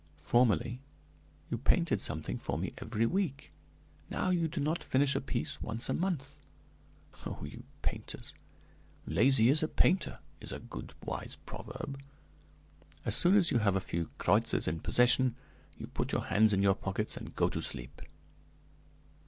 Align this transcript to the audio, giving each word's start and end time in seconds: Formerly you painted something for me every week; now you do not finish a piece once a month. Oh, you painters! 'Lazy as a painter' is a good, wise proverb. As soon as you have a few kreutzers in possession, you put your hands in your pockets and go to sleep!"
Formerly 0.17 0.81
you 1.51 1.59
painted 1.59 2.01
something 2.01 2.39
for 2.39 2.57
me 2.57 2.71
every 2.79 3.05
week; 3.05 3.51
now 4.09 4.31
you 4.31 4.47
do 4.47 4.59
not 4.59 4.83
finish 4.83 5.13
a 5.15 5.21
piece 5.21 5.61
once 5.61 5.89
a 5.89 5.93
month. 5.93 6.39
Oh, 7.23 7.43
you 7.43 7.65
painters! 7.83 8.33
'Lazy 9.05 9.51
as 9.51 9.61
a 9.61 9.67
painter' 9.67 10.17
is 10.39 10.51
a 10.51 10.57
good, 10.57 10.95
wise 11.05 11.35
proverb. 11.45 12.01
As 13.05 13.15
soon 13.15 13.35
as 13.35 13.51
you 13.51 13.59
have 13.59 13.75
a 13.75 13.79
few 13.79 14.07
kreutzers 14.17 14.67
in 14.67 14.79
possession, 14.79 15.35
you 15.77 15.85
put 15.85 16.13
your 16.13 16.23
hands 16.25 16.51
in 16.51 16.63
your 16.63 16.73
pockets 16.73 17.15
and 17.15 17.35
go 17.35 17.47
to 17.49 17.61
sleep!" 17.61 18.01